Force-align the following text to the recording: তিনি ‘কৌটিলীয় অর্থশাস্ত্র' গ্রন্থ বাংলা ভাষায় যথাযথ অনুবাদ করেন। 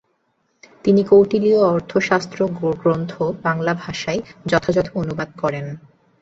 তিনি 0.85 1.01
‘কৌটিলীয় 1.03 1.59
অর্থশাস্ত্র' 1.67 2.41
গ্রন্থ 2.81 3.11
বাংলা 3.43 3.73
ভাষায় 3.75 4.19
যথাযথ 4.45 4.87
অনুবাদ 4.95 5.29
করেন। 5.41 5.65